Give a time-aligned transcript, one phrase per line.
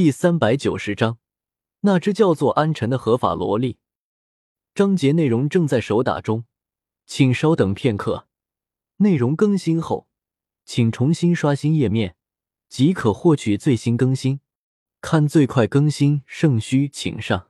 [0.00, 1.18] 第三百九十章，
[1.80, 3.78] 那只叫做安辰的合法萝莉。
[4.72, 6.44] 章节内容正在手打中，
[7.04, 8.28] 请稍等片刻。
[8.98, 10.06] 内容更新后，
[10.64, 12.14] 请重新刷新页面，
[12.68, 14.38] 即可获取最新更新。
[15.00, 17.48] 看最快更新，圣虚请上。